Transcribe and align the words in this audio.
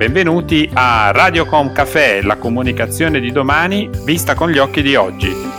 Benvenuti 0.00 0.66
a 0.72 1.10
Radiocom 1.10 1.72
Café, 1.72 2.22
la 2.22 2.38
comunicazione 2.38 3.20
di 3.20 3.30
domani 3.30 3.90
vista 4.02 4.34
con 4.34 4.48
gli 4.48 4.56
occhi 4.56 4.80
di 4.80 4.96
oggi. 4.96 5.49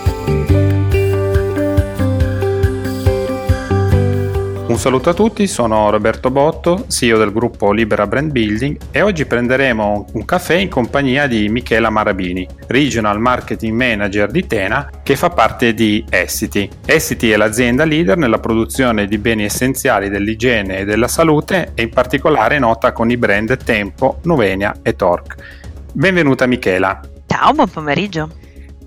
Saluto 4.81 5.11
a 5.11 5.13
tutti, 5.13 5.45
sono 5.45 5.91
Roberto 5.91 6.31
Botto, 6.31 6.85
CEO 6.87 7.19
del 7.19 7.31
gruppo 7.31 7.71
Libera 7.71 8.07
Brand 8.07 8.31
Building 8.31 8.77
e 8.89 9.03
oggi 9.03 9.27
prenderemo 9.27 10.07
un 10.13 10.25
caffè 10.25 10.55
in 10.55 10.69
compagnia 10.69 11.27
di 11.27 11.49
Michela 11.49 11.91
Marabini, 11.91 12.47
Regional 12.65 13.19
Marketing 13.19 13.75
Manager 13.75 14.31
di 14.31 14.47
Tena 14.47 14.89
che 15.03 15.15
fa 15.15 15.29
parte 15.29 15.75
di 15.75 16.03
Essity. 16.09 16.67
Essity 16.83 17.29
è 17.29 17.37
l'azienda 17.37 17.85
leader 17.85 18.17
nella 18.17 18.39
produzione 18.39 19.05
di 19.05 19.19
beni 19.19 19.43
essenziali 19.43 20.09
dell'igiene 20.09 20.79
e 20.79 20.85
della 20.85 21.07
salute 21.07 21.73
e 21.75 21.83
in 21.83 21.89
particolare 21.89 22.57
nota 22.57 22.91
con 22.91 23.11
i 23.11 23.17
brand 23.17 23.55
Tempo, 23.63 24.17
Novenia 24.23 24.77
e 24.81 24.95
Torque. 24.95 25.35
Benvenuta 25.93 26.47
Michela. 26.47 26.99
Ciao, 27.27 27.53
buon 27.53 27.69
pomeriggio. 27.69 28.40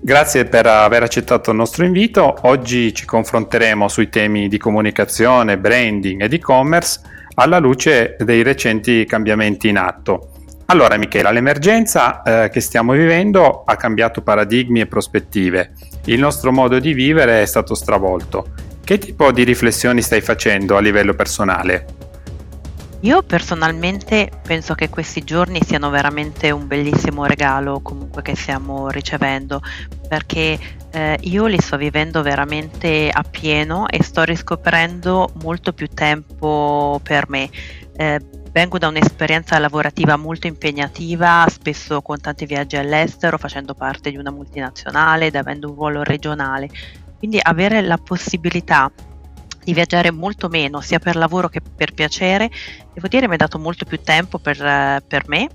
Grazie 0.05 0.45
per 0.45 0.67
aver 0.67 1.01
accettato 1.01 1.49
il 1.49 1.57
nostro 1.57 1.83
invito. 1.83 2.35
Oggi 2.41 2.93
ci 2.93 3.05
confronteremo 3.05 3.87
sui 3.87 4.07
temi 4.07 4.47
di 4.47 4.59
comunicazione, 4.59 5.57
branding 5.57 6.21
ed 6.21 6.31
e-commerce 6.31 6.99
alla 7.33 7.57
luce 7.57 8.15
dei 8.19 8.43
recenti 8.43 9.03
cambiamenti 9.05 9.67
in 9.67 9.79
atto. 9.79 10.29
Allora 10.67 10.95
Michela, 10.97 11.31
l'emergenza 11.31 12.21
eh, 12.21 12.49
che 12.49 12.59
stiamo 12.59 12.91
vivendo 12.93 13.63
ha 13.65 13.75
cambiato 13.77 14.21
paradigmi 14.21 14.81
e 14.81 14.85
prospettive. 14.85 15.71
Il 16.05 16.19
nostro 16.19 16.51
modo 16.51 16.77
di 16.77 16.93
vivere 16.93 17.41
è 17.41 17.45
stato 17.47 17.73
stravolto. 17.73 18.49
Che 18.83 18.99
tipo 18.99 19.31
di 19.31 19.41
riflessioni 19.41 20.03
stai 20.03 20.21
facendo 20.21 20.77
a 20.77 20.81
livello 20.81 21.15
personale? 21.15 22.04
Io 23.05 23.21
personalmente 23.21 24.31
penso 24.41 24.73
che 24.73 24.89
questi 24.89 25.23
giorni 25.23 25.61
siano 25.63 25.91
veramente 25.91 26.49
un 26.49 26.65
bellissimo 26.65 27.25
regalo 27.25 27.79
comunque 27.81 28.23
che 28.23 28.35
stiamo 28.35 28.89
ricevendo 28.89 29.61
perché 30.07 30.57
eh, 30.89 31.15
io 31.21 31.45
li 31.45 31.61
sto 31.61 31.77
vivendo 31.77 32.23
veramente 32.23 33.11
a 33.11 33.21
pieno 33.21 33.87
e 33.87 34.01
sto 34.01 34.23
riscoprendo 34.23 35.33
molto 35.43 35.71
più 35.71 35.87
tempo 35.87 36.99
per 37.03 37.29
me. 37.29 37.47
Eh, 37.95 38.19
vengo 38.51 38.79
da 38.79 38.87
un'esperienza 38.87 39.59
lavorativa 39.59 40.15
molto 40.15 40.47
impegnativa, 40.47 41.45
spesso 41.47 42.01
con 42.01 42.19
tanti 42.19 42.47
viaggi 42.47 42.75
all'estero, 42.75 43.37
facendo 43.37 43.75
parte 43.75 44.09
di 44.09 44.17
una 44.17 44.31
multinazionale 44.31 45.27
ed 45.27 45.35
avendo 45.35 45.69
un 45.69 45.75
ruolo 45.75 46.01
regionale. 46.01 46.69
Quindi 47.19 47.37
avere 47.39 47.81
la 47.81 47.99
possibilità 47.99 48.91
di 49.65 49.73
viaggiare 49.73 50.11
molto 50.11 50.47
meno, 50.47 50.79
sia 50.79 50.99
per 50.99 51.15
lavoro 51.15 51.49
che 51.49 51.59
per 51.59 51.93
piacere, 51.93 52.49
devo 52.93 53.07
dire 53.07 53.27
mi 53.27 53.33
ha 53.33 53.37
dato 53.37 53.57
molto 53.57 53.83
più 53.83 53.99
tempo 54.01 54.37
per, 54.37 55.03
per 55.05 55.27
me 55.27 55.47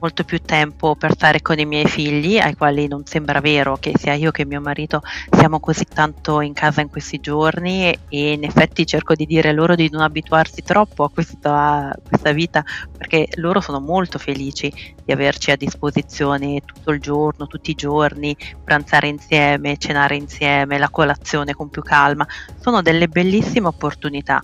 molto 0.00 0.24
più 0.24 0.40
tempo 0.40 0.94
per 0.94 1.12
stare 1.12 1.42
con 1.42 1.58
i 1.58 1.66
miei 1.66 1.86
figli, 1.86 2.38
ai 2.38 2.54
quali 2.54 2.86
non 2.88 3.04
sembra 3.04 3.40
vero 3.40 3.76
che 3.76 3.92
sia 3.96 4.14
io 4.14 4.30
che 4.30 4.44
mio 4.44 4.60
marito 4.60 5.02
siamo 5.30 5.60
così 5.60 5.84
tanto 5.84 6.40
in 6.40 6.52
casa 6.52 6.80
in 6.80 6.88
questi 6.88 7.20
giorni 7.20 7.90
e 8.08 8.32
in 8.32 8.44
effetti 8.44 8.86
cerco 8.86 9.14
di 9.14 9.26
dire 9.26 9.52
loro 9.52 9.74
di 9.74 9.88
non 9.90 10.02
abituarsi 10.02 10.62
troppo 10.62 11.04
a 11.04 11.10
questa, 11.10 11.94
questa 12.06 12.32
vita 12.32 12.64
perché 12.96 13.28
loro 13.36 13.60
sono 13.60 13.80
molto 13.80 14.18
felici 14.18 14.72
di 15.04 15.12
averci 15.12 15.50
a 15.50 15.56
disposizione 15.56 16.60
tutto 16.64 16.90
il 16.90 17.00
giorno, 17.00 17.46
tutti 17.46 17.70
i 17.70 17.74
giorni, 17.74 18.36
pranzare 18.62 19.08
insieme, 19.08 19.78
cenare 19.78 20.16
insieme, 20.16 20.78
la 20.78 20.90
colazione 20.90 21.54
con 21.54 21.70
più 21.70 21.82
calma, 21.82 22.26
sono 22.60 22.82
delle 22.82 23.08
bellissime 23.08 23.68
opportunità 23.68 24.40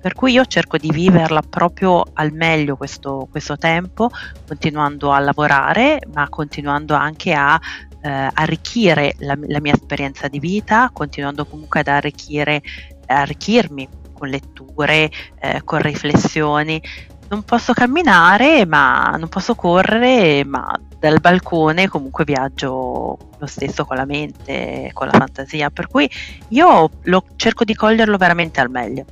per 0.00 0.14
cui 0.14 0.32
io 0.32 0.44
cerco 0.46 0.76
di 0.76 0.90
viverla 0.90 1.42
proprio 1.42 2.04
al 2.14 2.32
meglio 2.32 2.76
questo, 2.76 3.26
questo 3.30 3.56
tempo, 3.56 4.10
continuando 4.46 5.10
a 5.10 5.18
lavorare, 5.18 6.00
ma 6.12 6.28
continuando 6.28 6.94
anche 6.94 7.32
a 7.32 7.58
eh, 8.00 8.30
arricchire 8.32 9.14
la, 9.18 9.36
la, 9.46 9.60
mia 9.60 9.74
esperienza 9.74 10.28
di 10.28 10.38
vita, 10.38 10.90
continuando 10.92 11.44
comunque 11.46 11.80
ad 11.80 11.88
arricchire, 11.88 12.62
arricchirmi 13.06 13.88
con 14.12 14.28
letture, 14.28 15.10
eh, 15.40 15.62
con 15.64 15.80
riflessioni. 15.80 16.80
Non 17.30 17.42
posso 17.42 17.72
camminare, 17.74 18.64
ma 18.64 19.14
non 19.18 19.28
posso 19.28 19.54
correre, 19.54 20.44
ma 20.44 20.66
dal 20.98 21.20
balcone 21.20 21.86
comunque 21.86 22.24
viaggio 22.24 23.18
lo 23.38 23.46
stesso 23.46 23.84
con 23.84 23.96
la 23.96 24.06
mente, 24.06 24.90
con 24.94 25.08
la 25.08 25.18
fantasia. 25.18 25.70
Per 25.70 25.88
cui 25.88 26.08
io 26.48 26.88
lo, 27.02 27.24
cerco 27.36 27.64
di 27.64 27.74
coglierlo 27.74 28.16
veramente 28.16 28.60
al 28.60 28.70
meglio. 28.70 29.04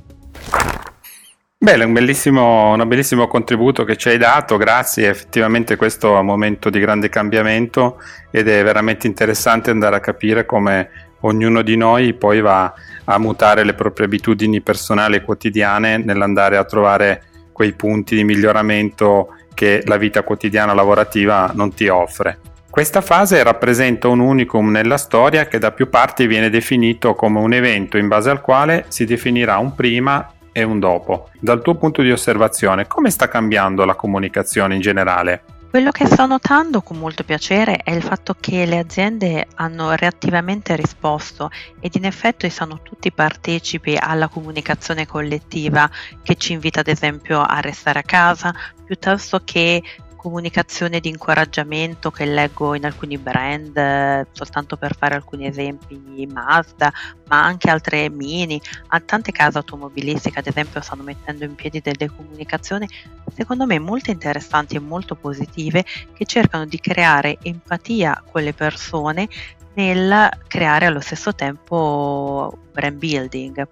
Beh, 1.59 1.73
è 1.73 1.83
un 1.83 1.91
bellissimo, 1.91 2.73
un 2.73 2.87
bellissimo 2.87 3.27
contributo 3.27 3.83
che 3.83 3.95
ci 3.95 4.09
hai 4.09 4.19
dato, 4.19 4.57
grazie. 4.57 5.09
Effettivamente 5.09 5.75
questo 5.75 6.15
è 6.15 6.19
un 6.19 6.25
momento 6.27 6.69
di 6.69 6.79
grande 6.79 7.09
cambiamento 7.09 7.99
ed 8.29 8.47
è 8.47 8.63
veramente 8.63 9.07
interessante 9.07 9.71
andare 9.71 9.95
a 9.95 9.99
capire 9.99 10.45
come 10.45 10.89
ognuno 11.21 11.63
di 11.63 11.75
noi 11.75 12.13
poi 12.13 12.41
va 12.41 12.71
a 13.05 13.17
mutare 13.17 13.63
le 13.63 13.73
proprie 13.73 14.05
abitudini 14.05 14.61
personali 14.61 15.15
e 15.15 15.23
quotidiane 15.23 15.97
nell'andare 15.97 16.57
a 16.57 16.63
trovare 16.63 17.23
quei 17.51 17.73
punti 17.73 18.15
di 18.15 18.23
miglioramento 18.23 19.29
che 19.55 19.81
la 19.85 19.97
vita 19.97 20.21
quotidiana 20.21 20.75
lavorativa 20.75 21.51
non 21.55 21.73
ti 21.73 21.87
offre. 21.87 22.37
Questa 22.69 23.01
fase 23.01 23.41
rappresenta 23.41 24.07
un 24.07 24.19
unicum 24.19 24.69
nella 24.69 24.97
storia 24.97 25.47
che 25.47 25.57
da 25.57 25.71
più 25.71 25.89
parti 25.89 26.27
viene 26.27 26.51
definito 26.51 27.15
come 27.15 27.39
un 27.39 27.51
evento 27.53 27.97
in 27.97 28.07
base 28.07 28.29
al 28.29 28.41
quale 28.41 28.85
si 28.89 29.05
definirà 29.05 29.57
un 29.57 29.73
prima 29.73 30.33
e 30.57 30.63
un 30.63 30.79
dopo. 30.79 31.29
Dal 31.39 31.61
tuo 31.61 31.75
punto 31.75 32.01
di 32.01 32.11
osservazione, 32.11 32.87
come 32.87 33.11
sta 33.11 33.27
cambiando 33.27 33.85
la 33.85 33.93
comunicazione 33.93 34.73
in 34.73 34.81
generale? 34.81 35.43
Quello 35.69 35.91
che 35.91 36.07
sto 36.07 36.25
notando 36.25 36.81
con 36.81 36.97
molto 36.97 37.23
piacere 37.23 37.81
è 37.83 37.91
il 37.91 38.01
fatto 38.01 38.35
che 38.39 38.65
le 38.65 38.79
aziende 38.79 39.45
hanno 39.55 39.91
reattivamente 39.91 40.75
risposto 40.75 41.51
ed 41.79 41.93
in 41.93 42.05
effetti 42.05 42.49
sono 42.49 42.81
tutti 42.81 43.11
partecipi 43.11 43.95
alla 43.99 44.29
comunicazione 44.29 45.05
collettiva 45.05 45.87
che 46.23 46.33
ci 46.35 46.53
invita 46.53 46.79
ad 46.79 46.87
esempio 46.87 47.39
a 47.41 47.59
restare 47.59 47.99
a 47.99 48.03
casa 48.03 48.51
piuttosto 48.83 49.41
che 49.43 49.83
comunicazione 50.27 50.99
di 50.99 51.07
incoraggiamento 51.07 52.11
che 52.11 52.25
leggo 52.25 52.75
in 52.75 52.83
alcuni 52.83 53.17
brand, 53.17 54.27
soltanto 54.33 54.75
per 54.75 54.93
fare 54.93 55.15
alcuni 55.15 55.47
esempi, 55.47 56.27
Mazda, 56.29 56.91
ma 57.29 57.45
anche 57.45 57.69
altre 57.69 58.09
mini, 58.09 58.61
a 58.87 58.99
tante 58.99 59.31
case 59.31 59.57
automobilistiche 59.57 60.39
ad 60.39 60.47
esempio 60.47 60.81
stanno 60.81 61.03
mettendo 61.03 61.45
in 61.45 61.55
piedi 61.55 61.79
delle 61.79 62.09
comunicazioni 62.13 62.87
secondo 63.33 63.65
me 63.65 63.79
molto 63.79 64.11
interessanti 64.11 64.75
e 64.75 64.79
molto 64.79 65.15
positive 65.15 65.85
che 66.13 66.25
cercano 66.25 66.65
di 66.65 66.79
creare 66.79 67.37
empatia 67.41 68.21
con 68.29 68.43
le 68.43 68.53
persone 68.53 69.29
nel 69.75 70.29
creare 70.47 70.87
allo 70.87 70.99
stesso 70.99 71.33
tempo 71.33 72.57
brand 72.73 72.97
building. 72.97 73.65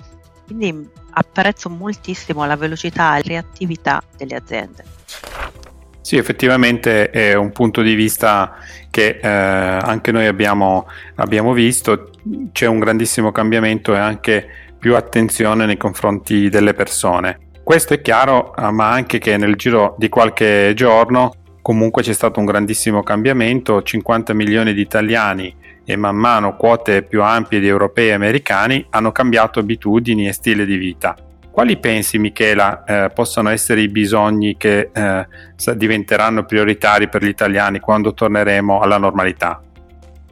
Quindi 0.46 0.88
apprezzo 1.12 1.70
moltissimo 1.70 2.46
la 2.46 2.56
velocità 2.56 3.18
e 3.18 3.22
la 3.24 3.28
reattività 3.28 4.02
delle 4.16 4.36
aziende. 4.36 4.86
Sì, 6.06 6.18
effettivamente 6.18 7.10
è 7.10 7.34
un 7.34 7.52
punto 7.52 7.82
di 7.82 7.96
vista 7.96 8.58
che 8.92 9.18
eh, 9.20 9.28
anche 9.28 10.12
noi 10.12 10.28
abbiamo, 10.28 10.88
abbiamo, 11.16 11.52
visto, 11.52 12.12
c'è 12.52 12.68
un 12.68 12.78
grandissimo 12.78 13.32
cambiamento 13.32 13.96
e 13.96 13.98
anche 13.98 14.48
più 14.78 14.96
attenzione 14.96 15.66
nei 15.66 15.78
confronti 15.78 16.48
delle 16.50 16.76
persone. 16.76 17.40
Questo 17.64 17.96
è 17.96 18.02
chiaro, 18.04 18.56
eh, 18.56 18.70
ma 18.70 18.92
anche 18.92 19.18
che 19.18 19.36
nel 19.38 19.56
giro 19.56 19.96
di 19.98 20.08
qualche 20.08 20.74
giorno 20.76 21.34
comunque 21.64 22.04
c'è 22.04 22.14
stato 22.14 22.40
un 22.40 22.46
grandissimo 22.46 23.02
cambiamento, 23.02 23.82
50 23.82 24.36
milioni 24.36 24.76
di 24.76 24.82
italiani 24.82 25.56
e 25.84 25.96
man 25.96 26.18
mano 26.18 26.56
quote 26.56 27.02
più 27.02 27.24
ampie 27.24 27.60
di 27.60 27.68
europei 27.68 28.10
e 28.10 28.14
americani 28.14 28.86
hanno 28.92 29.12
cambiato 29.12 29.58
abitudini 29.58 30.28
e 30.28 30.34
stile 30.34 30.68
di 30.68 30.78
vita. 30.78 31.16
Quali 31.56 31.78
pensi, 31.78 32.18
Michela, 32.18 32.84
eh, 32.84 33.12
possano 33.12 33.48
essere 33.48 33.80
i 33.80 33.88
bisogni 33.88 34.58
che 34.58 34.90
eh, 34.92 35.28
diventeranno 35.78 36.44
prioritari 36.44 37.08
per 37.08 37.24
gli 37.24 37.30
italiani 37.30 37.80
quando 37.80 38.14
torneremo 38.14 38.82
alla 38.82 38.98
normalità? 38.98 39.64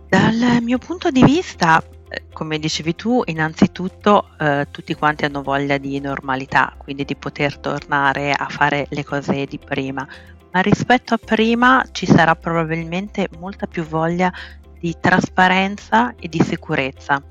Dal 0.10 0.58
mio 0.62 0.78
punto 0.80 1.12
di 1.12 1.24
vista, 1.24 1.81
eh, 2.10 2.24
come 2.34 2.60
dicevi 2.60 2.96
tu, 2.96 3.22
innanzitutto 3.24 4.31
eh, 4.38 4.68
tutti 4.70 4.94
quanti 4.96 5.24
hanno 5.24 5.42
voglia 5.44 5.78
di 5.78 5.98
normalità, 6.02 6.74
quindi 6.75 7.06
di 7.06 7.16
poter 7.16 7.58
tornare 7.58 8.34
a 8.34 8.48
fare 8.50 8.88
le 8.90 9.06
cose 9.06 9.46
di 9.46 9.58
prima, 9.58 10.06
ma 10.52 10.60
rispetto 10.60 11.14
a 11.14 11.20
prima 11.24 11.86
ci 11.94 12.06
sarà 12.06 12.36
probabilmente 12.36 13.30
molta 13.40 13.66
più 13.66 13.84
voglia 13.84 14.30
di 14.78 14.94
trasparenza 15.00 16.16
e 16.20 16.28
di 16.28 16.42
sicurezza 16.42 17.24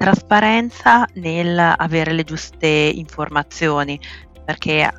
trasparenza 0.00 1.06
nel 1.16 1.58
avere 1.58 2.14
le 2.14 2.24
giuste 2.24 2.66
informazioni, 2.66 4.00
perché 4.42 4.90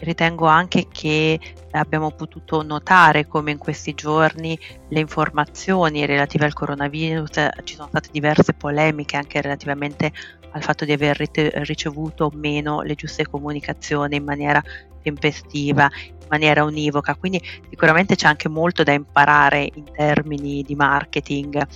ritengo 0.00 0.44
anche 0.44 0.86
che 0.92 1.40
abbiamo 1.70 2.10
potuto 2.10 2.60
notare 2.60 3.26
come 3.26 3.52
in 3.52 3.56
questi 3.56 3.94
giorni 3.94 4.58
le 4.88 5.00
informazioni 5.00 6.04
relative 6.04 6.44
al 6.44 6.52
coronavirus, 6.52 7.48
ci 7.64 7.74
sono 7.74 7.88
state 7.88 8.10
diverse 8.12 8.52
polemiche 8.52 9.16
anche 9.16 9.40
relativamente 9.40 10.12
al 10.50 10.62
fatto 10.62 10.84
di 10.84 10.92
aver 10.92 11.16
ricevuto 11.16 12.26
o 12.26 12.30
meno 12.34 12.82
le 12.82 12.94
giuste 12.96 13.26
comunicazioni 13.26 14.16
in 14.16 14.24
maniera 14.24 14.62
tempestiva, 15.00 15.88
in 15.94 16.26
maniera 16.28 16.64
univoca, 16.64 17.14
quindi 17.14 17.40
sicuramente 17.70 18.14
c'è 18.14 18.26
anche 18.26 18.50
molto 18.50 18.82
da 18.82 18.92
imparare 18.92 19.70
in 19.72 19.84
termini 19.90 20.62
di 20.62 20.74
marketing 20.74 21.66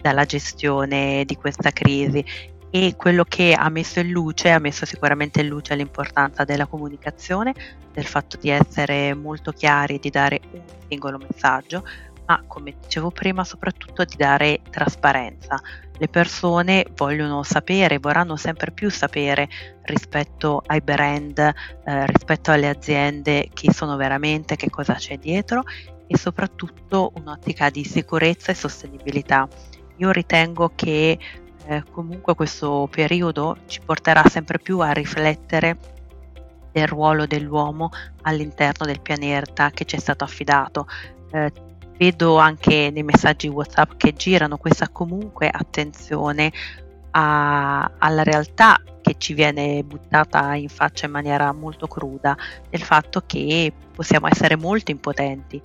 dalla 0.00 0.24
gestione 0.24 1.24
di 1.24 1.36
questa 1.36 1.70
crisi 1.70 2.24
e 2.70 2.94
quello 2.96 3.24
che 3.24 3.54
ha 3.54 3.68
messo 3.70 4.00
in 4.00 4.10
luce, 4.10 4.50
ha 4.50 4.58
messo 4.58 4.84
sicuramente 4.84 5.40
in 5.40 5.48
luce 5.48 5.74
l'importanza 5.74 6.44
della 6.44 6.66
comunicazione, 6.66 7.54
del 7.92 8.04
fatto 8.04 8.36
di 8.36 8.50
essere 8.50 9.14
molto 9.14 9.52
chiari 9.52 9.94
e 9.94 9.98
di 9.98 10.10
dare 10.10 10.40
un 10.52 10.62
singolo 10.88 11.18
messaggio, 11.18 11.82
ma 12.26 12.44
come 12.46 12.74
dicevo 12.78 13.10
prima 13.10 13.42
soprattutto 13.42 14.04
di 14.04 14.16
dare 14.16 14.60
trasparenza. 14.70 15.58
Le 15.96 16.08
persone 16.08 16.86
vogliono 16.94 17.42
sapere, 17.42 17.98
vorranno 17.98 18.36
sempre 18.36 18.70
più 18.70 18.90
sapere 18.90 19.48
rispetto 19.82 20.62
ai 20.66 20.82
brand, 20.82 21.38
eh, 21.38 22.06
rispetto 22.06 22.52
alle 22.52 22.68
aziende 22.68 23.48
chi 23.52 23.72
sono 23.72 23.96
veramente, 23.96 24.56
che 24.56 24.68
cosa 24.68 24.94
c'è 24.94 25.16
dietro 25.16 25.64
e 26.06 26.16
soprattutto 26.16 27.12
un'ottica 27.16 27.70
di 27.70 27.82
sicurezza 27.82 28.52
e 28.52 28.54
sostenibilità. 28.54 29.48
Io 29.98 30.10
ritengo 30.10 30.72
che 30.74 31.18
eh, 31.66 31.84
comunque 31.90 32.34
questo 32.34 32.88
periodo 32.90 33.58
ci 33.66 33.80
porterà 33.84 34.24
sempre 34.28 34.58
più 34.58 34.78
a 34.80 34.92
riflettere 34.92 35.76
del 36.72 36.86
ruolo 36.86 37.26
dell'uomo 37.26 37.90
all'interno 38.22 38.86
del 38.86 39.00
pianeta 39.00 39.70
che 39.70 39.84
ci 39.84 39.96
è 39.96 39.98
stato 39.98 40.24
affidato. 40.24 40.86
Eh, 41.30 41.52
vedo 41.98 42.38
anche 42.38 42.90
nei 42.90 43.02
messaggi 43.02 43.48
WhatsApp 43.48 43.92
che 43.96 44.14
girano 44.14 44.56
questa 44.56 44.88
comunque 44.88 45.50
attenzione 45.50 46.52
a, 47.10 47.90
alla 47.98 48.22
realtà 48.22 48.80
che 49.02 49.16
ci 49.18 49.34
viene 49.34 49.82
buttata 49.82 50.54
in 50.54 50.68
faccia 50.68 51.06
in 51.06 51.12
maniera 51.12 51.52
molto 51.52 51.86
cruda 51.86 52.36
del 52.70 52.82
fatto 52.82 53.22
che 53.26 53.72
possiamo 53.94 54.28
essere 54.28 54.56
molto 54.56 54.90
impotenti. 54.90 55.60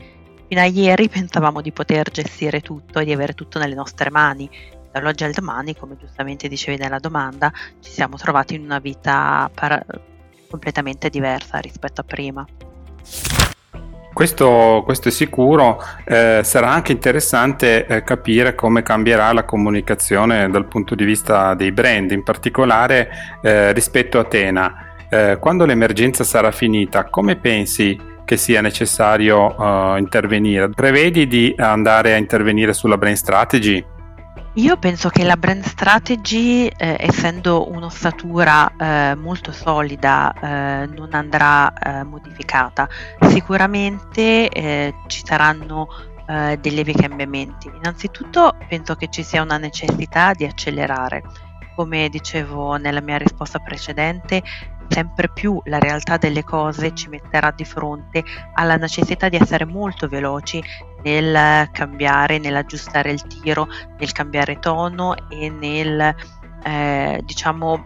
Fino 0.48 0.62
a 0.62 0.66
ieri 0.66 1.10
pensavamo 1.10 1.62
di 1.62 1.72
poter 1.72 2.12
gestire 2.12 2.62
tutto 2.62 3.00
e 3.00 3.06
di 3.06 3.12
avere 3.12 3.34
tutto 3.34 3.60
nelle 3.60 3.76
nostre 3.76 4.10
mani. 4.10 4.50
Dall'oggi 4.92 5.24
al 5.24 5.32
domani, 5.32 5.76
come 5.76 5.98
giustamente 5.98 6.48
dicevi 6.48 6.78
nella 6.78 7.00
domanda, 7.00 7.52
ci 7.80 7.90
siamo 7.92 8.16
trovati 8.18 8.56
in 8.56 8.64
una 8.64 8.80
vita 8.80 9.50
para- 9.54 9.84
completamente 10.50 11.10
diversa 11.10 11.58
rispetto 11.58 12.02
a 12.02 12.04
prima. 12.04 12.46
Questo, 14.14 14.84
questo, 14.86 15.08
è 15.08 15.12
sicuro, 15.12 15.82
eh, 16.06 16.42
sarà 16.44 16.70
anche 16.70 16.92
interessante 16.92 17.88
eh, 17.88 18.04
capire 18.04 18.54
come 18.54 18.84
cambierà 18.84 19.34
la 19.34 19.44
comunicazione 19.44 20.48
dal 20.52 20.68
punto 20.68 20.94
di 20.94 21.04
vista 21.04 21.56
dei 21.56 21.72
brand, 21.72 22.12
in 22.12 22.22
particolare 22.22 23.10
eh, 23.42 23.74
rispetto 23.74 24.20
a 24.20 24.26
Tena. 24.26 24.96
Eh, 25.10 25.38
quando 25.40 25.66
l'emergenza 25.66 26.24
sarà 26.24 26.52
finita, 26.52 27.06
come 27.06 27.38
pensi 27.38 28.00
che 28.26 28.38
sia 28.38 28.62
necessario 28.62 29.56
uh, 29.56 29.98
intervenire? 29.98 30.70
Prevedi 30.70 31.28
di 31.28 31.54
andare 31.58 32.14
a 32.14 32.18
intervenire 32.18 32.74
sulla 32.74 32.98
brand 32.98 33.16
strategy? 33.16 33.86
Io 34.58 34.78
penso 34.78 35.10
che 35.10 35.24
la 35.24 35.36
brand 35.36 35.64
strategy, 35.64 36.68
eh, 36.68 36.96
essendo 37.00 37.72
un'ossatura 37.72 38.72
eh, 38.78 39.16
molto 39.16 39.52
solida, 39.52 40.32
eh, 40.32 40.86
non 40.86 41.10
andrà 41.14 41.74
eh, 41.74 42.04
modificata. 42.04 42.88
Sicuramente 43.30 44.50
eh, 44.50 44.94
ci 45.08 45.24
saranno 45.26 45.88
dei 46.26 46.72
lievi 46.72 46.94
cambiamenti. 46.94 47.70
Innanzitutto 47.76 48.56
penso 48.70 48.96
che 48.96 49.10
ci 49.10 49.24
sia 49.24 49.42
una 49.42 49.58
necessità 49.58 50.32
di 50.34 50.46
accelerare. 50.46 51.22
Come 51.76 52.08
dicevo 52.08 52.78
nella 52.78 53.02
mia 53.02 53.18
risposta 53.18 53.60
precedente, 53.60 54.42
sempre 54.88 55.30
più 55.30 55.60
la 55.66 55.80
realtà 55.80 56.18
delle 56.18 56.44
cose 56.44 56.94
ci 56.94 57.10
metterà 57.10 57.52
di 57.52 57.66
fronte 57.66 58.24
alla 58.54 58.76
necessità 58.76 59.30
di 59.30 59.38
essere 59.38 59.66
molto 59.66 60.08
veloci 60.08 60.64
nel 61.04 61.70
cambiare, 61.72 62.38
nell'aggiustare 62.38 63.12
il 63.12 63.22
tiro, 63.28 63.68
nel 63.98 64.12
cambiare 64.12 64.60
tono 64.60 65.16
e 65.30 65.50
nel 65.50 66.16
eh, 66.64 67.22
diciamo 67.24 67.86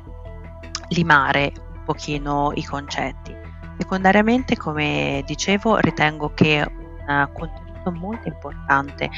limare 0.89 1.51
un 1.55 1.83
pochino 1.85 2.51
i 2.55 2.63
concetti. 2.63 3.35
Secondariamente, 3.77 4.57
come 4.57 5.23
dicevo, 5.25 5.77
ritengo 5.77 6.33
che 6.33 6.65
un 7.07 7.29
contenuto 7.33 7.91
molto 7.91 8.27
importante 8.27 9.09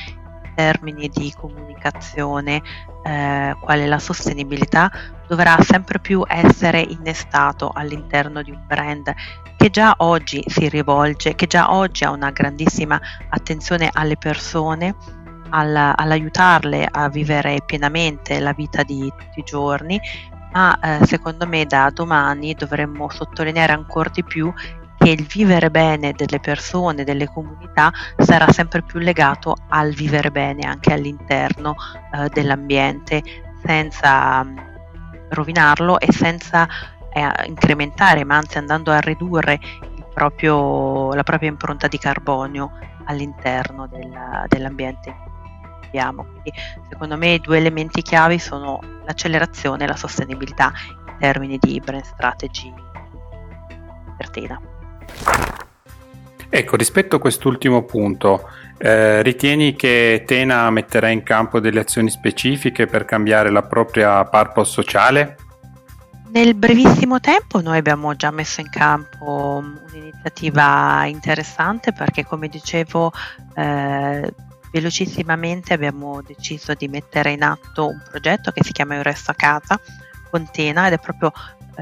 termini 0.60 1.08
di 1.08 1.34
comunicazione, 1.38 2.62
eh, 3.04 3.56
quale 3.62 3.88
la 3.88 3.98
sostenibilità, 3.98 4.92
dovrà 5.26 5.58
sempre 5.62 6.00
più 6.00 6.22
essere 6.28 6.82
innestato 6.82 7.72
all'interno 7.74 8.42
di 8.42 8.52
un 8.52 8.62
brand 8.68 9.14
che 9.56 9.70
già 9.70 9.94
oggi 10.00 10.44
si 10.48 10.68
rivolge, 10.68 11.36
che 11.36 11.48
già 11.48 11.72
oggi 11.72 12.04
ha 12.04 12.12
una 12.12 12.32
grandissima 12.32 13.00
attenzione 13.30 13.90
alle 13.94 14.18
persone, 14.18 14.96
alla, 15.52 15.96
all'aiutarle 15.96 16.86
a 16.92 17.08
vivere 17.08 17.60
pienamente 17.66 18.40
la 18.42 18.52
vita 18.52 18.84
di 18.84 19.10
tutti 19.18 19.40
i 19.40 19.44
giorni, 19.44 19.98
ma 20.52 20.78
eh, 20.80 21.06
secondo 21.06 21.48
me 21.48 21.66
da 21.66 21.90
domani 21.94 22.54
dovremmo 22.54 23.10
sottolineare 23.10 23.72
ancora 23.72 24.10
di 24.10 24.24
più 24.26 24.52
che 25.00 25.10
il 25.10 25.26
vivere 25.26 25.72
bene 25.72 26.12
delle 26.12 26.40
persone, 26.40 27.06
delle 27.06 27.28
comunità 27.28 27.92
sarà 28.18 28.52
sempre 28.52 28.84
più 28.84 29.00
legato 29.00 29.56
al 29.70 29.94
vivere 29.94 30.30
bene 30.30 30.68
anche 30.68 30.92
all'interno 30.92 31.76
eh, 32.14 32.28
dell'ambiente 32.30 33.24
senza 33.64 34.44
mm, 34.44 34.58
rovinarlo 35.30 36.00
e 36.00 36.12
senza 36.12 36.68
eh, 37.14 37.32
incrementare, 37.46 38.26
ma 38.26 38.36
anzi 38.36 38.58
andando 38.58 38.92
a 38.92 39.00
ridurre 39.00 39.60
proprio, 40.14 41.14
la 41.14 41.24
propria 41.24 41.50
impronta 41.50 41.88
di 41.88 41.98
carbonio 41.98 42.72
all'interno 43.06 43.88
della, 43.88 44.44
dell'ambiente. 44.48 45.28
Quindi 45.92 46.52
secondo 46.90 47.18
me 47.18 47.34
i 47.34 47.40
due 47.40 47.58
elementi 47.58 48.02
chiavi 48.02 48.38
sono 48.38 48.80
l'accelerazione 49.06 49.86
e 49.86 49.88
la 49.88 49.96
sostenibilità 49.96 50.72
in 51.08 51.16
termini 51.18 51.58
di 51.58 51.82
brand 51.84 52.04
strategy 52.04 52.72
per 54.16 54.30
Tena. 54.30 54.69
Ecco, 56.52 56.76
rispetto 56.76 57.18
a 57.18 57.20
quest'ultimo 57.20 57.84
punto, 57.84 58.50
eh, 58.80 59.22
ritieni 59.22 59.76
che 59.76 60.24
Tena 60.26 60.70
metterà 60.72 61.10
in 61.10 61.22
campo 61.22 61.60
delle 61.60 61.80
azioni 61.80 62.10
specifiche 62.10 62.88
per 62.88 63.06
cambiare 63.06 63.52
la 63.52 63.62
propria 63.62 64.26
purpose 64.26 64.72
sociale? 64.72 65.38
Nel 66.32 66.56
brevissimo 66.56 67.20
tempo 67.20 67.62
noi 67.62 67.78
abbiamo 67.78 68.16
già 68.16 68.32
messo 68.32 68.62
in 68.62 68.70
campo 68.70 69.64
un'iniziativa 69.64 71.06
interessante 71.06 71.92
perché 71.92 72.24
come 72.24 72.48
dicevo 72.48 73.12
eh, 73.56 74.34
velocissimamente 74.72 75.74
abbiamo 75.74 76.22
deciso 76.22 76.74
di 76.74 76.88
mettere 76.88 77.32
in 77.32 77.42
atto 77.42 77.88
un 77.88 78.02
progetto 78.08 78.52
che 78.52 78.64
si 78.64 78.72
chiama 78.72 78.96
Io 78.96 79.02
resto 79.02 79.32
a 79.32 79.36
casa 79.36 79.80
con 80.30 80.48
Tena 80.52 80.88
ed 80.88 80.94
è 80.94 81.00
proprio 81.00 81.32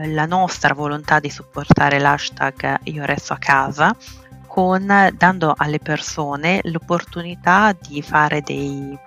la 0.06 0.26
nostra 0.26 0.74
volontà 0.74 1.20
di 1.20 1.30
supportare 1.30 2.00
l'hashtag 2.00 2.80
Io 2.84 3.06
resto 3.06 3.34
a 3.34 3.38
casa 3.38 3.96
con, 4.46 5.12
dando 5.16 5.54
alle 5.56 5.80
persone 5.80 6.62
l'opportunità 6.64 7.76
di 7.80 8.02
fare 8.02 8.42
dei, 8.42 8.98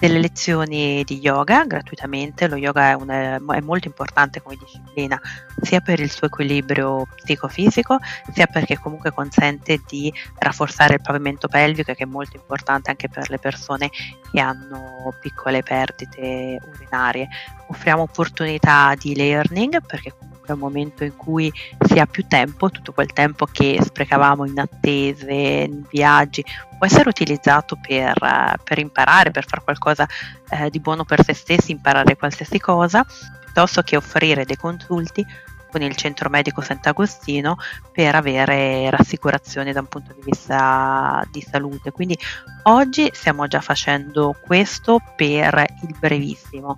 delle 0.00 0.18
lezioni 0.18 1.04
di 1.04 1.18
yoga 1.18 1.64
gratuitamente. 1.64 2.48
Lo 2.48 2.56
yoga 2.56 2.90
è, 2.90 2.92
una, 2.94 3.36
è, 3.36 3.60
molto 3.60 3.86
importante 3.86 4.42
come 4.42 4.56
disciplina 4.56 5.20
sia 5.60 5.80
per 5.80 6.00
il 6.00 6.10
suo 6.10 6.26
equilibrio 6.26 7.06
psicofisico 7.16 7.98
sia 8.32 8.46
perché 8.46 8.78
comunque 8.78 9.12
consente 9.12 9.82
di 9.86 10.12
rafforzare 10.38 10.94
il 10.94 11.02
pavimento 11.02 11.48
pelvico 11.48 11.92
che 11.92 12.04
è 12.04 12.06
molto 12.06 12.36
importante 12.36 12.90
anche 12.90 13.08
per 13.08 13.28
le 13.28 13.38
persone 13.38 13.90
che 14.32 14.40
hanno 14.40 15.14
piccole 15.20 15.62
perdite 15.62 16.58
urinarie. 16.74 17.28
Offriamo 17.68 18.02
opportunità 18.02 18.94
di 18.98 19.14
learning 19.14 19.84
perché 19.86 20.12
comunque 20.12 20.29
un 20.52 20.58
momento 20.58 21.04
in 21.04 21.16
cui 21.16 21.52
si 21.86 21.98
ha 21.98 22.06
più 22.06 22.26
tempo, 22.26 22.70
tutto 22.70 22.92
quel 22.92 23.12
tempo 23.12 23.46
che 23.46 23.78
sprecavamo 23.82 24.46
in 24.46 24.58
attese, 24.58 25.32
in 25.32 25.82
viaggi, 25.88 26.44
può 26.76 26.86
essere 26.86 27.08
utilizzato 27.08 27.76
per, 27.80 28.58
per 28.62 28.78
imparare, 28.78 29.30
per 29.30 29.46
fare 29.46 29.62
qualcosa 29.62 30.06
eh, 30.50 30.70
di 30.70 30.80
buono 30.80 31.04
per 31.04 31.24
se 31.24 31.34
stessi, 31.34 31.72
imparare 31.72 32.16
qualsiasi 32.16 32.58
cosa, 32.58 33.04
piuttosto 33.40 33.82
che 33.82 33.96
offrire 33.96 34.44
dei 34.44 34.56
consulti 34.56 35.24
con 35.70 35.82
il 35.82 35.94
centro 35.94 36.28
medico 36.28 36.60
Sant'Agostino 36.60 37.56
per 37.92 38.14
avere 38.14 38.90
rassicurazioni 38.90 39.72
da 39.72 39.80
un 39.80 39.86
punto 39.86 40.12
di 40.12 40.22
vista 40.24 41.22
di 41.30 41.40
salute. 41.40 41.92
Quindi 41.92 42.18
oggi 42.64 43.08
stiamo 43.12 43.46
già 43.46 43.60
facendo 43.60 44.36
questo 44.40 45.00
per 45.16 45.64
il 45.82 45.96
brevissimo 45.98 46.76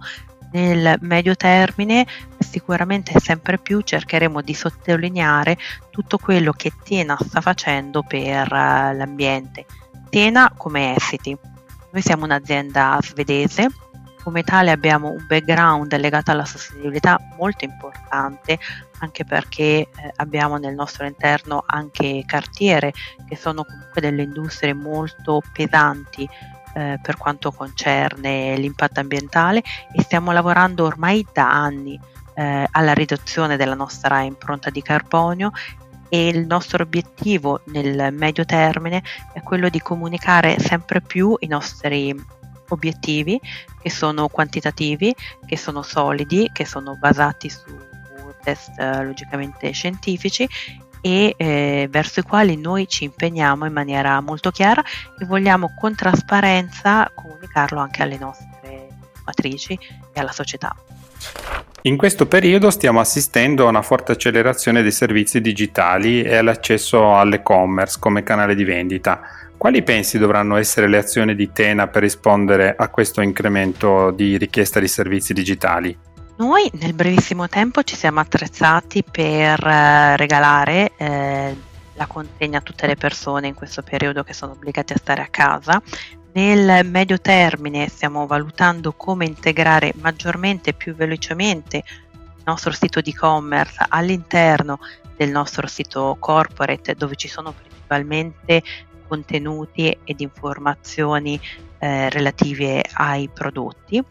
Nel 0.52 0.98
medio 1.00 1.34
termine 1.34 2.06
sicuramente 2.38 3.18
sempre 3.18 3.58
più 3.58 3.80
cercheremo 3.80 4.42
di 4.42 4.54
sottolineare 4.54 5.56
tutto 5.90 6.18
quello 6.18 6.52
che 6.52 6.72
Tena 6.84 7.16
sta 7.18 7.40
facendo 7.40 8.02
per 8.02 8.46
uh, 8.46 8.96
l'ambiente. 8.96 9.64
Tena 10.10 10.52
come 10.56 10.94
Essity. 10.94 11.36
Noi 11.90 12.02
siamo 12.02 12.24
un'azienda 12.24 12.98
svedese, 13.02 13.68
come 14.22 14.42
tale 14.42 14.70
abbiamo 14.70 15.10
un 15.10 15.24
background 15.26 15.94
legato 15.96 16.30
alla 16.30 16.44
sostenibilità 16.44 17.18
molto 17.36 17.64
importante 17.64 18.58
anche 19.00 19.24
perché 19.24 19.62
eh, 19.62 19.88
abbiamo 20.16 20.58
nel 20.58 20.74
nostro 20.74 21.06
interno 21.06 21.64
anche 21.66 22.22
cartiere 22.24 22.92
che 23.28 23.36
sono 23.36 23.64
comunque 23.64 24.00
delle 24.00 24.22
industrie 24.22 24.74
molto 24.74 25.42
pesanti 25.52 26.28
eh, 26.74 26.98
per 27.02 27.16
quanto 27.16 27.52
concerne 27.52 28.56
l'impatto 28.56 29.00
ambientale 29.00 29.62
e 29.92 30.02
stiamo 30.02 30.32
lavorando 30.32 30.84
ormai 30.84 31.26
da 31.32 31.50
anni 31.50 31.98
eh, 32.34 32.66
alla 32.70 32.94
riduzione 32.94 33.56
della 33.56 33.74
nostra 33.74 34.20
impronta 34.22 34.70
di 34.70 34.82
carbonio 34.82 35.50
e 36.08 36.28
il 36.28 36.46
nostro 36.46 36.82
obiettivo 36.82 37.60
nel 37.66 38.12
medio 38.12 38.44
termine 38.44 39.02
è 39.32 39.40
quello 39.40 39.68
di 39.68 39.80
comunicare 39.80 40.58
sempre 40.58 41.00
più 41.00 41.36
i 41.40 41.46
nostri 41.46 42.14
obiettivi 42.68 43.40
che 43.80 43.90
sono 43.90 44.28
quantitativi, 44.28 45.14
che 45.46 45.56
sono 45.56 45.82
solidi, 45.82 46.50
che 46.52 46.66
sono 46.66 46.96
basati 46.96 47.48
su 47.48 47.90
test 48.42 48.78
eh, 48.78 49.04
logicamente 49.04 49.70
scientifici 49.70 50.48
e 51.02 51.34
eh, 51.36 51.88
verso 51.90 52.20
i 52.20 52.22
quali 52.22 52.56
noi 52.56 52.88
ci 52.88 53.04
impegniamo 53.04 53.66
in 53.66 53.72
maniera 53.72 54.18
molto 54.20 54.50
chiara 54.50 54.82
e 55.18 55.26
vogliamo 55.26 55.74
con 55.78 55.94
trasparenza 55.94 57.10
comunicarlo 57.14 57.78
anche 57.78 58.02
alle 58.02 58.16
nostre 58.16 58.88
matrici 59.26 59.78
e 60.12 60.20
alla 60.20 60.32
società. 60.32 60.74
In 61.82 61.96
questo 61.96 62.26
periodo 62.26 62.70
stiamo 62.70 63.00
assistendo 63.00 63.66
a 63.66 63.70
una 63.70 63.82
forte 63.82 64.12
accelerazione 64.12 64.82
dei 64.82 64.92
servizi 64.92 65.40
digitali 65.40 66.22
e 66.22 66.36
all'accesso 66.36 67.16
all'e-commerce 67.16 67.98
come 67.98 68.22
canale 68.22 68.54
di 68.54 68.62
vendita. 68.62 69.20
Quali 69.56 69.82
pensi 69.82 70.18
dovranno 70.18 70.56
essere 70.56 70.88
le 70.88 70.98
azioni 70.98 71.34
di 71.34 71.50
Tena 71.52 71.88
per 71.88 72.02
rispondere 72.02 72.74
a 72.76 72.88
questo 72.88 73.20
incremento 73.20 74.12
di 74.12 74.36
richiesta 74.36 74.78
di 74.78 74.88
servizi 74.88 75.32
digitali? 75.32 75.96
Noi 76.36 76.70
nel 76.74 76.94
brevissimo 76.94 77.46
tempo 77.46 77.82
ci 77.82 77.94
siamo 77.94 78.20
attrezzati 78.20 79.04
per 79.04 79.64
eh, 79.64 80.16
regalare 80.16 80.92
eh, 80.96 81.56
la 81.92 82.06
consegna 82.06 82.58
a 82.58 82.62
tutte 82.62 82.86
le 82.86 82.96
persone 82.96 83.48
in 83.48 83.54
questo 83.54 83.82
periodo 83.82 84.24
che 84.24 84.32
sono 84.32 84.52
obbligate 84.52 84.94
a 84.94 84.98
stare 84.98 85.22
a 85.22 85.28
casa. 85.28 85.80
Nel 86.32 86.86
medio 86.86 87.20
termine 87.20 87.88
stiamo 87.88 88.26
valutando 88.26 88.92
come 88.94 89.26
integrare 89.26 89.92
maggiormente 89.96 90.70
e 90.70 90.74
più 90.74 90.94
velocemente 90.94 91.84
il 92.14 92.42
nostro 92.46 92.72
sito 92.72 93.02
di 93.02 93.10
e-commerce 93.10 93.84
all'interno 93.88 94.78
del 95.14 95.30
nostro 95.30 95.66
sito 95.66 96.16
corporate 96.18 96.94
dove 96.94 97.14
ci 97.16 97.28
sono 97.28 97.52
principalmente 97.52 98.62
contenuti 99.06 99.96
ed 100.02 100.20
informazioni 100.20 101.38
eh, 101.78 102.08
relative 102.08 102.82
ai 102.94 103.28
prodotti 103.28 104.02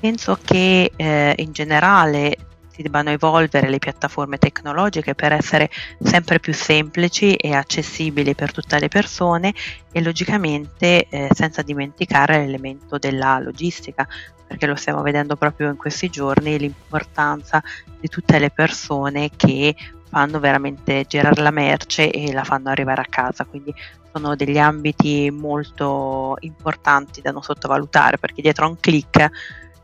Penso 0.00 0.38
che 0.44 0.92
eh, 0.94 1.34
in 1.38 1.52
generale 1.52 2.36
si 2.78 2.82
debbano 2.82 3.10
evolvere 3.10 3.68
le 3.68 3.78
piattaforme 3.78 4.38
tecnologiche 4.38 5.16
per 5.16 5.32
essere 5.32 5.68
sempre 6.00 6.38
più 6.38 6.54
semplici 6.54 7.34
e 7.34 7.52
accessibili 7.52 8.36
per 8.36 8.52
tutte 8.52 8.78
le 8.78 8.86
persone 8.86 9.52
e 9.90 10.00
logicamente 10.00 11.08
eh, 11.08 11.28
senza 11.32 11.62
dimenticare 11.62 12.38
l'elemento 12.38 12.96
della 12.98 13.40
logistica, 13.40 14.06
perché 14.46 14.66
lo 14.66 14.76
stiamo 14.76 15.02
vedendo 15.02 15.34
proprio 15.34 15.68
in 15.68 15.76
questi 15.76 16.08
giorni, 16.08 16.56
l'importanza 16.56 17.60
di 17.98 18.06
tutte 18.06 18.38
le 18.38 18.50
persone 18.50 19.30
che 19.34 19.74
fanno 20.08 20.38
veramente 20.38 21.04
girare 21.08 21.42
la 21.42 21.50
merce 21.50 22.08
e 22.12 22.32
la 22.32 22.44
fanno 22.44 22.70
arrivare 22.70 23.00
a 23.00 23.06
casa. 23.08 23.44
Quindi 23.44 23.74
sono 24.12 24.36
degli 24.36 24.58
ambiti 24.58 25.28
molto 25.32 26.36
importanti 26.38 27.20
da 27.20 27.32
non 27.32 27.42
sottovalutare 27.42 28.18
perché 28.18 28.40
dietro 28.40 28.66
a 28.66 28.68
un 28.68 28.78
click 28.78 29.30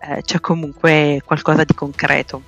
eh, 0.09 0.23
c'è 0.23 0.41
comunque 0.41 1.21
qualcosa 1.25 1.65
di 1.65 1.75
concreto. 1.75 2.43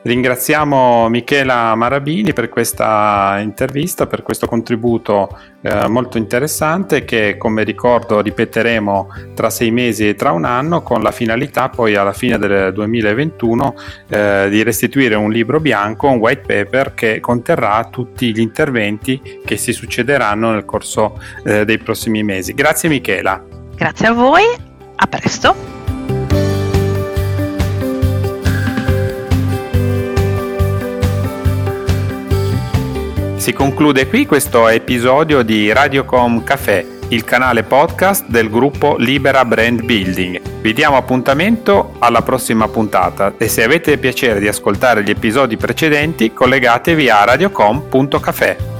Ringraziamo 0.00 1.08
Michela 1.08 1.74
Marabini 1.74 2.32
per 2.32 2.48
questa 2.48 3.38
intervista, 3.42 4.06
per 4.06 4.22
questo 4.22 4.46
contributo 4.46 5.36
eh, 5.60 5.88
molto 5.88 6.16
interessante 6.18 7.04
che 7.04 7.36
come 7.36 7.64
ricordo 7.64 8.20
ripeteremo 8.20 9.08
tra 9.34 9.50
sei 9.50 9.70
mesi 9.70 10.08
e 10.08 10.14
tra 10.14 10.30
un 10.30 10.44
anno 10.44 10.82
con 10.82 11.02
la 11.02 11.10
finalità 11.10 11.68
poi 11.68 11.96
alla 11.96 12.12
fine 12.12 12.38
del 12.38 12.72
2021 12.72 13.74
eh, 14.08 14.46
di 14.48 14.62
restituire 14.62 15.16
un 15.16 15.30
libro 15.30 15.60
bianco, 15.60 16.08
un 16.08 16.18
white 16.18 16.42
paper 16.46 16.94
che 16.94 17.20
conterrà 17.20 17.86
tutti 17.90 18.32
gli 18.32 18.40
interventi 18.40 19.20
che 19.44 19.56
si 19.58 19.72
succederanno 19.72 20.52
nel 20.52 20.64
corso 20.64 21.20
eh, 21.44 21.66
dei 21.66 21.78
prossimi 21.78 22.22
mesi. 22.22 22.54
Grazie 22.54 22.88
Michela. 22.88 23.44
Grazie 23.74 24.06
a 24.06 24.12
voi 24.12 24.67
a 24.98 25.06
presto! 25.06 25.54
Si 33.36 33.52
conclude 33.52 34.08
qui 34.08 34.26
questo 34.26 34.68
episodio 34.68 35.42
di 35.42 35.72
Radiocom 35.72 36.42
Café, 36.42 36.98
il 37.08 37.24
canale 37.24 37.62
podcast 37.62 38.26
del 38.26 38.50
gruppo 38.50 38.96
Libera 38.98 39.44
Brand 39.44 39.82
Building. 39.84 40.40
Vi 40.60 40.72
diamo 40.74 40.96
appuntamento 40.96 41.94
alla 42.00 42.20
prossima 42.22 42.68
puntata 42.68 43.32
e 43.38 43.48
se 43.48 43.62
avete 43.62 43.96
piacere 43.96 44.40
di 44.40 44.48
ascoltare 44.48 45.02
gli 45.02 45.10
episodi 45.10 45.56
precedenti 45.56 46.32
collegatevi 46.34 47.08
a 47.08 47.24
radiocom.café. 47.24 48.77